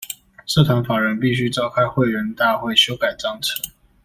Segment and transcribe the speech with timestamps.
[0.47, 3.63] 社團法人必須召開會員大會修改章程